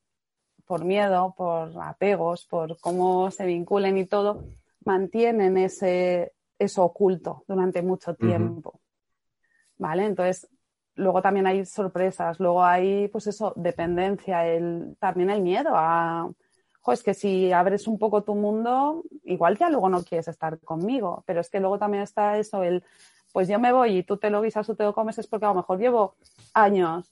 por 0.66 0.84
miedo, 0.84 1.34
por 1.36 1.72
apegos, 1.82 2.46
por 2.46 2.78
cómo 2.78 3.32
se 3.32 3.44
vinculen 3.44 3.98
y 3.98 4.06
todo, 4.06 4.44
mantienen 4.84 5.56
ese, 5.58 6.34
eso 6.56 6.84
oculto 6.84 7.42
durante 7.48 7.82
mucho 7.82 8.14
tiempo. 8.14 8.80
¿Vale? 9.78 10.06
Entonces, 10.06 10.48
luego 10.94 11.22
también 11.22 11.48
hay 11.48 11.66
sorpresas, 11.66 12.38
luego 12.38 12.64
hay, 12.64 13.08
pues 13.08 13.26
eso, 13.26 13.52
dependencia, 13.56 14.46
el, 14.46 14.96
también 15.00 15.30
el 15.30 15.42
miedo 15.42 15.70
a, 15.74 16.30
es 16.92 17.02
que 17.02 17.14
si 17.14 17.52
abres 17.52 17.86
un 17.88 17.98
poco 17.98 18.22
tu 18.22 18.34
mundo, 18.34 19.02
igual 19.24 19.58
ya 19.58 19.68
luego 19.70 19.88
no 19.88 20.04
quieres 20.04 20.28
estar 20.28 20.58
conmigo, 20.60 21.24
pero 21.26 21.40
es 21.40 21.50
que 21.50 21.60
luego 21.60 21.78
también 21.78 22.04
está 22.04 22.38
eso, 22.38 22.62
el, 22.62 22.84
pues 23.38 23.46
yo 23.46 23.60
me 23.60 23.70
voy 23.70 23.98
y 23.98 24.02
tú 24.02 24.16
te 24.16 24.30
lo 24.30 24.42
guisas 24.42 24.68
o 24.68 24.74
te 24.74 24.82
lo 24.82 24.92
comes, 24.92 25.16
es 25.16 25.28
porque 25.28 25.46
a 25.46 25.50
lo 25.50 25.54
mejor 25.54 25.78
llevo 25.78 26.16
años 26.54 27.08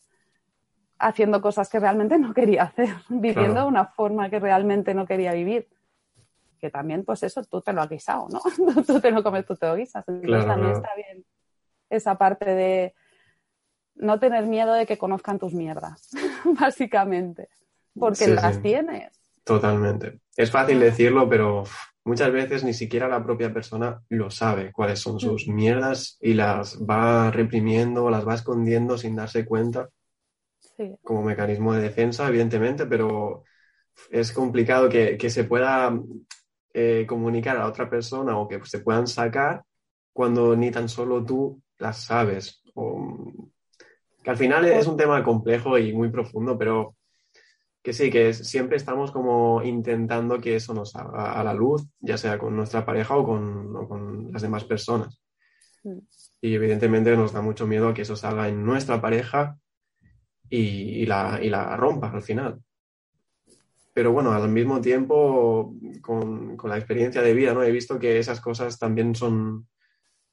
haciendo 0.99 1.41
cosas 1.41 1.69
que 1.69 1.79
realmente 1.79 2.19
no 2.19 2.35
quería 2.35 2.65
hacer, 2.65 2.89
viviendo 3.09 3.61
de 3.61 3.67
una 3.69 3.85
forma 3.87 4.29
que 4.29 4.41
realmente 4.41 4.93
no 4.93 5.07
quería 5.07 5.33
vivir. 5.35 5.69
Que 6.59 6.69
también, 6.69 7.05
pues 7.05 7.23
eso, 7.23 7.45
tú 7.45 7.61
te 7.61 7.73
lo 7.73 7.81
has 7.81 7.89
guisado, 7.89 8.27
¿no? 8.29 8.41
tú 8.89 9.01
te 9.01 9.13
lo 9.13 9.23
comes, 9.23 9.47
tú 9.47 9.55
te 9.55 9.69
lo 9.69 9.77
guisas. 9.77 10.03
Entonces 10.09 10.47
también 10.47 10.73
está 10.73 10.89
bien 10.97 11.25
esa 11.91 12.19
parte 12.19 12.57
de 12.57 12.95
no 13.95 14.19
tener 14.19 14.47
miedo 14.47 14.73
de 14.73 14.85
que 14.85 14.99
conozcan 14.99 15.39
tus 15.39 15.55
mierdas, 15.55 16.11
básicamente, 16.59 17.51
porque 17.97 18.27
las 18.27 18.61
tienes. 18.61 19.13
Totalmente. 19.45 20.19
Es 20.37 20.51
fácil 20.51 20.81
decirlo, 20.81 21.29
pero 21.29 21.63
muchas 22.07 22.33
veces 22.33 22.63
ni 22.63 22.73
siquiera 22.73 23.09
la 23.09 23.23
propia 23.23 23.53
persona 23.53 24.01
lo 24.11 24.31
sabe 24.31 24.71
cuáles 24.73 25.01
son 25.01 25.19
sus 25.19 25.49
mm. 25.49 25.55
mierdas 25.55 26.17
y 26.21 26.35
las 26.35 26.81
va 26.81 27.33
reprimiendo, 27.33 28.09
las 28.11 28.27
va 28.27 28.35
escondiendo 28.35 28.97
sin 28.97 29.17
darse 29.17 29.45
cuenta. 29.45 29.91
Como 31.03 31.23
mecanismo 31.23 31.73
de 31.73 31.83
defensa, 31.83 32.29
evidentemente, 32.29 32.87
pero 32.87 33.45
es 34.11 34.31
complicado 34.33 34.89
que, 34.89 35.31
se 35.31 35.45
pueda 35.45 35.99
eh, 36.75 37.07
comunicar 37.09 37.57
a 37.57 37.67
otra 37.67 37.91
persona 37.91 38.39
o 38.39 38.47
que 38.47 38.61
se 38.65 38.81
puedan 38.81 39.07
sacar 39.07 39.65
cuando 40.13 40.55
ni 40.55 40.71
tan 40.71 40.89
solo 40.89 41.25
tú 41.25 41.61
las 41.79 42.05
sabes. 42.05 42.63
que 44.23 44.31
al 44.31 44.37
final 44.37 44.65
es 44.67 44.87
un 44.87 44.97
tema 44.97 45.25
complejo 45.25 45.77
y 45.79 45.93
muy 45.93 46.11
profundo, 46.11 46.57
pero 46.57 46.95
que 47.87 47.93
sí, 47.93 48.11
que 48.11 48.35
siempre 48.35 48.77
estamos 48.77 49.13
como 49.13 49.63
intentando 49.63 50.41
que 50.41 50.57
eso 50.57 50.75
nos 50.75 50.91
salga 50.91 51.39
a 51.39 51.45
la 51.45 51.55
luz, 51.55 51.87
ya 52.01 52.19
sea 52.19 52.37
con 52.37 52.57
nuestra 52.57 52.85
pareja 52.85 53.17
o 53.17 53.25
con, 53.25 54.33
las 54.33 54.43
demás 54.43 54.65
personas. 54.65 55.23
Mm. 55.85 55.99
Y 56.41 56.55
evidentemente 56.57 57.17
nos 57.17 57.33
da 57.33 57.43
mucho 57.43 57.65
miedo 57.65 57.95
que 57.95 58.03
eso 58.03 58.17
salga 58.17 58.49
en 58.49 58.67
nuestra 58.67 59.01
pareja 59.01 59.57
y, 60.51 61.07
la, 61.07 61.39
la, 61.41 61.77
rompa 61.77 62.11
al 62.11 62.23
final. 62.23 62.61
Pero 63.95 64.11
bueno, 64.11 64.33
al 64.33 64.49
mismo 64.49 64.81
tiempo, 64.81 65.73
con, 66.03 66.57
con, 66.57 66.71
la 66.71 66.79
experiencia 66.79 67.23
de 67.23 67.35
vida, 67.35 67.55
¿no? 67.55 67.63
He 67.63 67.71
visto 67.71 68.01
que 68.01 68.19
esas 68.19 68.41
cosas 68.41 68.81
también 68.81 69.15
son 69.15 69.69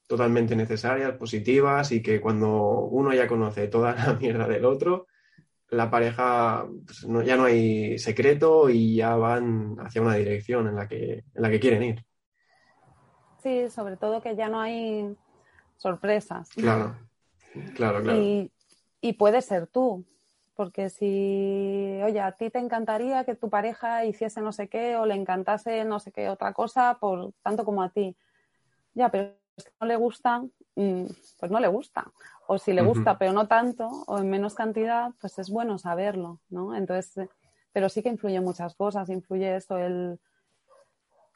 totalmente 0.08 0.56
necesarias, 0.56 1.16
positivas, 1.18 1.92
y 1.92 2.02
que 2.02 2.20
cuando 2.20 2.80
uno 2.80 3.14
ya 3.14 3.28
conoce 3.28 3.68
toda 3.68 3.94
la 4.08 4.16
mierda 4.16 4.48
del 4.48 4.66
otro, 4.66 5.06
la 5.74 5.90
pareja 5.90 6.66
pues, 6.86 7.06
ya 7.26 7.36
no 7.36 7.46
hay 7.46 7.98
secreto 7.98 8.70
y 8.70 8.96
ya 8.96 9.16
van 9.16 9.76
hacia 9.80 10.02
una 10.02 10.16
dirección 10.16 10.68
en 10.68 10.76
la 10.76 10.88
que, 10.88 11.24
en 11.34 11.42
la 11.42 11.50
que 11.50 11.60
quieren 11.60 11.84
ir. 11.84 12.06
Sí, 13.42 13.70
sobre 13.70 13.98
todo 13.98 14.22
que 14.22 14.36
ya 14.36 14.48
no 14.48 14.62
hay 14.62 15.16
sorpresas. 15.78 16.50
Claro, 16.52 16.96
claro, 17.76 18.02
claro. 18.02 18.20
Y, 18.20 18.52
y 19.02 19.14
puede 19.14 19.42
ser 19.42 19.68
tú, 19.68 20.06
porque 20.56 20.90
si, 20.90 22.00
oye, 22.04 22.22
a 22.22 22.32
ti 22.32 22.50
te 22.50 22.60
encantaría 22.60 23.26
que 23.26 23.36
tu 23.36 23.50
pareja 23.50 24.06
hiciese 24.06 24.42
no 24.42 24.52
sé 24.52 24.70
qué 24.70 24.96
o 24.96 25.06
le 25.06 25.16
encantase 25.16 25.84
no 25.84 26.00
sé 26.00 26.12
qué 26.12 26.30
otra 26.30 26.54
cosa, 26.54 26.98
por 27.00 27.34
tanto 27.42 27.66
como 27.66 27.84
a 27.84 27.90
ti. 27.90 28.16
Ya, 28.94 29.10
pero 29.10 29.36
es 29.58 29.66
que 29.66 29.72
no 29.82 29.88
le 29.88 29.96
gusta, 29.96 30.44
pues 30.76 31.52
no 31.52 31.60
le 31.60 31.68
gusta. 31.68 32.12
O 32.48 32.58
si 32.58 32.74
le 32.74 32.82
gusta, 32.82 33.18
pero 33.18 33.32
no 33.32 33.48
tanto, 33.48 33.88
o 34.08 34.18
en 34.18 34.30
menos 34.30 34.54
cantidad, 34.54 35.12
pues 35.22 35.40
es 35.40 35.50
bueno 35.50 35.78
saberlo, 35.78 36.40
¿no? 36.50 36.76
Entonces, 36.76 37.18
eh, 37.18 37.30
pero 37.72 37.90
sí 37.90 38.04
que 38.04 38.10
influye 38.10 38.40
muchas 38.42 38.76
cosas, 38.76 39.10
influye 39.10 39.56
esto, 39.56 39.78
el 39.78 40.20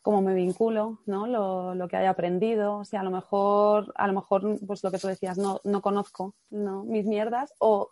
cómo 0.01 0.21
me 0.21 0.33
vinculo, 0.33 0.99
¿no? 1.05 1.27
Lo, 1.27 1.75
lo, 1.75 1.87
que 1.87 1.97
haya 1.97 2.09
aprendido, 2.09 2.77
o 2.77 2.85
sea, 2.85 3.01
a 3.01 3.03
lo 3.03 3.11
mejor, 3.11 3.93
a 3.95 4.07
lo 4.07 4.13
mejor, 4.13 4.57
pues 4.65 4.83
lo 4.83 4.91
que 4.91 4.99
tú 4.99 5.07
decías, 5.07 5.37
no, 5.37 5.59
no 5.63 5.81
conozco, 5.81 6.33
¿no? 6.49 6.83
Mis 6.83 7.05
mierdas, 7.05 7.53
o, 7.59 7.89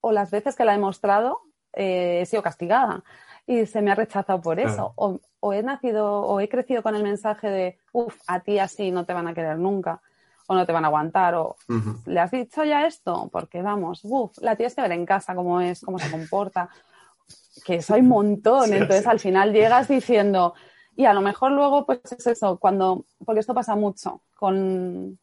o 0.00 0.12
las 0.12 0.30
veces 0.30 0.56
que 0.56 0.64
la 0.64 0.74
he 0.74 0.78
mostrado, 0.78 1.40
eh, 1.72 2.20
he 2.22 2.26
sido 2.26 2.42
castigada 2.42 3.04
y 3.46 3.66
se 3.66 3.80
me 3.80 3.90
ha 3.90 3.94
rechazado 3.94 4.40
por 4.40 4.60
eso. 4.60 4.92
O, 4.96 5.18
o, 5.40 5.52
he 5.52 5.62
nacido 5.62 6.22
o 6.22 6.40
he 6.40 6.48
crecido 6.48 6.82
con 6.82 6.94
el 6.94 7.02
mensaje 7.02 7.48
de, 7.48 7.78
uff, 7.92 8.20
a 8.26 8.40
ti 8.40 8.58
así 8.58 8.90
no 8.90 9.04
te 9.04 9.12
van 9.12 9.28
a 9.28 9.34
querer 9.34 9.58
nunca 9.58 10.00
o 10.50 10.54
no 10.56 10.66
te 10.66 10.72
van 10.72 10.84
a 10.84 10.88
aguantar 10.88 11.36
o 11.36 11.54
le 12.06 12.18
has 12.18 12.32
dicho 12.32 12.64
ya 12.64 12.84
esto 12.84 13.28
porque 13.30 13.62
vamos, 13.62 14.00
uff, 14.02 14.36
la 14.38 14.56
tienes 14.56 14.74
que 14.74 14.82
ver 14.82 14.90
en 14.90 15.06
casa 15.06 15.32
cómo 15.32 15.60
es, 15.60 15.80
cómo 15.80 16.00
se 16.00 16.10
comporta, 16.10 16.68
que 17.64 17.76
eso 17.76 17.94
hay 17.94 18.00
un 18.00 18.08
montón. 18.08 18.72
Entonces 18.72 19.06
al 19.06 19.20
final 19.20 19.52
llegas 19.52 19.86
diciendo, 19.86 20.54
y 20.96 21.04
a 21.04 21.14
lo 21.14 21.20
mejor 21.20 21.52
luego 21.52 21.86
pues 21.86 22.00
es 22.10 22.26
eso, 22.26 22.58
cuando, 22.58 23.04
porque 23.24 23.38
esto 23.38 23.54
pasa 23.54 23.76
mucho, 23.76 24.22
con 24.34 25.20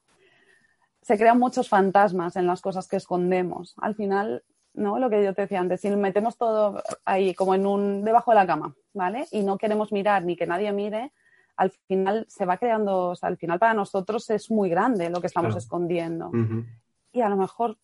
se 1.02 1.18
crean 1.18 1.40
muchos 1.40 1.68
fantasmas 1.68 2.38
en 2.38 2.48
las 2.48 2.62
cosas 2.62 2.88
que 2.88 2.96
escondemos. 2.96 3.76
Al 3.82 3.96
final 3.96 4.44
¿no? 4.76 4.98
Lo 4.98 5.10
que 5.10 5.22
yo 5.24 5.34
te 5.34 5.42
decía 5.42 5.60
antes, 5.60 5.82
si 5.82 5.90
metemos 5.90 6.38
todo 6.38 6.82
ahí 7.04 7.34
como 7.34 7.54
en 7.54 7.66
un 7.66 8.06
debajo 8.06 8.32
de 8.32 8.36
la 8.36 8.48
cama, 8.48 8.76
¿vale? 8.94 9.26
Y 9.32 9.42
no 9.42 9.58
queremos 9.58 9.92
mirar 9.92 10.24
ni 10.24 10.38
que 10.38 10.46
nadie 10.46 10.72
mire, 10.72 11.12
al 11.58 11.72
final 11.72 12.26
se 12.30 12.46
va 12.46 12.58
creando, 12.58 13.10
o 13.10 13.16
sea, 13.16 13.28
al 13.28 13.38
final 13.38 13.60
para 13.60 13.74
nosotros 13.74 14.30
es 14.30 14.50
muy 14.50 14.70
grande 14.70 15.10
lo 15.10 15.20
que 15.20 15.28
estamos 15.28 15.56
escondiendo. 15.56 16.32
Y 17.12 17.22
a 17.22 17.30
lo 17.30 17.36
mejor 17.36 17.78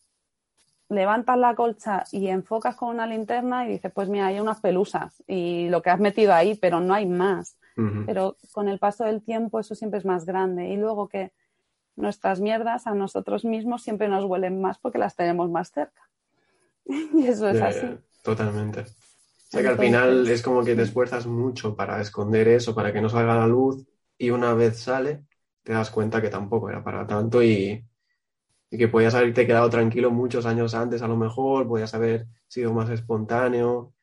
levantas 0.90 1.38
la 1.38 1.56
colcha 1.56 2.04
y 2.12 2.28
enfocas 2.28 2.76
con 2.76 2.90
una 2.90 3.08
linterna 3.08 3.66
y 3.66 3.72
dices, 3.72 3.92
pues 3.92 4.10
mira, 4.10 4.28
hay 4.28 4.40
unas 4.40 4.60
pelusas 4.62 5.24
y 5.28 5.70
lo 5.70 5.82
que 5.82 5.90
has 5.90 6.00
metido 6.00 6.34
ahí, 6.34 6.56
pero 6.56 6.80
no 6.80 6.94
hay 6.94 7.08
más. 7.08 7.58
Pero 8.06 8.38
con 8.52 8.70
el 8.70 8.78
paso 8.78 9.04
del 9.04 9.24
tiempo 9.24 9.60
eso 9.60 9.74
siempre 9.74 9.98
es 9.98 10.06
más 10.06 10.26
grande. 10.26 10.70
Y 10.70 10.78
luego 10.78 11.08
que 11.08 11.34
nuestras 11.96 12.40
mierdas 12.40 12.86
a 12.86 12.94
nosotros 12.94 13.44
mismos 13.44 13.82
siempre 13.82 14.08
nos 14.08 14.26
huelen 14.26 14.62
más 14.62 14.78
porque 14.78 15.00
las 15.00 15.16
tenemos 15.16 15.50
más 15.50 15.72
cerca. 15.72 16.10
y 16.86 17.26
eso 17.26 17.50
es 17.50 17.62
así. 17.62 17.98
Totalmente. 18.22 18.86
Sea 19.54 19.62
que 19.62 19.68
al 19.68 19.78
final 19.78 20.28
es 20.28 20.42
como 20.42 20.64
que 20.64 20.76
te 20.76 20.82
esfuerzas 20.82 21.28
mucho 21.28 21.76
para 21.76 22.02
esconder 22.02 22.48
eso, 22.48 22.74
para 22.74 22.92
que 22.92 23.00
no 23.00 23.08
salga 23.08 23.34
a 23.34 23.38
la 23.38 23.48
luz 23.48 23.86
y 24.18 24.32
una 24.32 24.56
vez 24.56 24.80
sale 24.80 25.26
te 25.62 25.74
das 25.74 25.92
cuenta 25.92 26.20
que 26.20 26.30
tampoco 26.30 26.72
era 26.72 26.84
para 26.84 27.06
tanto 27.06 27.44
y, 27.44 27.86
que 28.72 28.88
podías 28.88 29.14
haberte 29.14 29.46
quedado 29.46 29.70
tranquilo 29.70 30.10
muchos 30.10 30.48
años 30.48 30.74
antes 30.74 31.04
a 31.04 31.08
lo 31.08 31.16
mejor, 31.16 31.68
podías 31.68 31.94
haber 31.94 32.26
sido 32.48 32.74
más 32.74 32.90
espontáneo, 32.90 33.94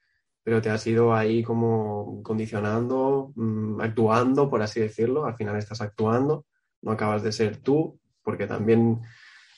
pero 0.44 0.62
te 0.62 0.70
has 0.70 0.86
ido 0.86 1.12
ahí 1.12 1.42
como 1.42 2.22
condicionando, 2.22 3.32
mm, 3.34 3.80
actuando, 3.80 4.48
por 4.48 4.62
así 4.62 4.78
decirlo, 4.78 5.24
al 5.26 5.34
final 5.34 5.56
estás 5.56 5.80
actuando, 5.80 6.46
no 6.82 6.92
acabas 6.92 7.24
de 7.24 7.32
ser 7.32 7.56
tú, 7.56 7.98
porque 8.22 8.46
también 8.46 9.00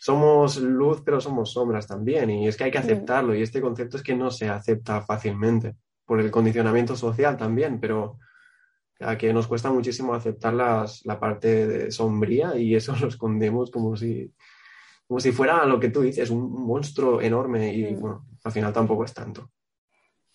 somos 0.02 0.56
luz, 0.56 1.00
pero 1.04 1.20
somos 1.20 1.52
sombras 1.52 1.86
también, 1.86 2.28
y 2.28 2.48
es 2.48 2.56
que 2.56 2.64
hay 2.64 2.72
que 2.72 2.78
aceptarlo, 2.78 3.36
y 3.36 3.42
este 3.42 3.60
concepto 3.60 3.96
es 3.96 4.02
que 4.02 4.16
no 4.16 4.32
se 4.32 4.48
acepta 4.48 5.00
fácilmente, 5.00 5.76
por 6.04 6.18
el 6.18 6.28
condicionamiento 6.28 6.96
social 6.96 7.36
también, 7.36 7.78
pero 7.78 8.18
a 8.98 9.16
que 9.16 9.32
nos 9.32 9.46
cuesta 9.46 9.70
muchísimo 9.70 10.12
aceptar 10.12 10.54
las, 10.54 11.06
la 11.06 11.20
parte 11.20 11.68
de 11.68 11.92
sombría 11.92 12.56
y 12.56 12.74
eso 12.74 12.96
lo 13.00 13.06
escondemos 13.06 13.70
como 13.70 13.94
si, 13.94 14.34
como 15.06 15.20
si 15.20 15.30
fuera 15.30 15.64
lo 15.66 15.78
que 15.78 15.90
tú 15.90 16.00
dices, 16.00 16.30
un 16.30 16.50
monstruo 16.50 17.20
enorme 17.20 17.72
y 17.72 17.94
bueno, 17.94 18.26
al 18.42 18.50
final 18.50 18.72
tampoco 18.72 19.04
es 19.04 19.14
tanto. 19.14 19.52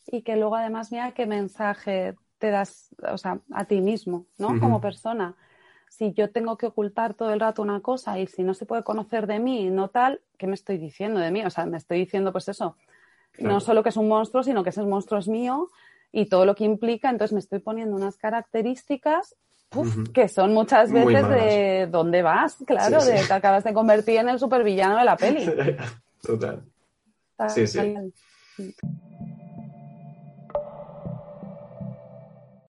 Y 0.06 0.22
que 0.22 0.38
luego 0.38 0.56
además 0.56 0.94
mira 0.94 1.12
qué 1.12 1.26
mensaje 1.26 2.16
te 2.38 2.52
das, 2.52 2.96
o 3.12 3.18
sea, 3.18 3.42
a 3.52 3.66
ti 3.66 3.82
mismo, 3.82 4.28
¿no? 4.38 4.58
Como 4.62 4.80
persona 4.80 5.36
si 5.90 6.14
yo 6.14 6.30
tengo 6.30 6.58
que 6.58 6.68
ocultar 6.68 7.14
todo 7.14 7.32
el 7.32 7.40
rato 7.40 7.62
una 7.62 7.82
cosa 7.82 8.20
y 8.20 8.28
si 8.28 8.44
no 8.44 8.54
se 8.54 8.66
puede 8.66 8.84
conocer 8.84 9.28
de 9.28 9.40
mí, 9.40 9.70
no 9.70 9.90
tal, 9.90 10.22
¿qué 10.38 10.48
me 10.48 10.56
estoy 10.56 10.78
diciendo 10.78 11.20
de 11.20 11.32
mí? 11.32 11.44
O 11.46 11.50
sea, 11.50 11.66
me 11.66 11.78
estoy 11.78 12.00
diciendo 12.00 12.32
pues 12.32 12.48
eso, 12.50 12.76
no 13.40 13.60
solo 13.60 13.84
que 13.84 13.90
es 13.90 13.98
un 13.98 14.08
monstruo, 14.08 14.44
sino 14.44 14.64
que 14.64 14.70
ese 14.70 14.82
monstruo 14.84 15.20
es 15.20 15.28
mío 15.28 15.70
y 16.12 16.26
todo 16.28 16.46
lo 16.46 16.56
que 16.56 16.64
implica, 16.64 17.10
entonces 17.10 17.34
me 17.34 17.40
estoy 17.40 17.60
poniendo 17.60 17.96
unas 17.96 18.18
características 18.18 19.36
que 20.14 20.30
son 20.30 20.54
muchas 20.54 20.92
veces 20.92 21.28
de 21.28 21.88
dónde 21.92 22.22
vas, 22.22 22.58
claro, 22.66 23.04
de 23.04 23.22
que 23.28 23.34
acabas 23.34 23.64
de 23.64 23.74
convertir 23.74 24.18
en 24.18 24.30
el 24.30 24.40
supervillano 24.40 24.98
de 24.98 25.04
la 25.04 25.18
peli. 25.18 25.46
Total. 26.22 26.64
sí, 27.50 27.68
sí. 27.68 27.96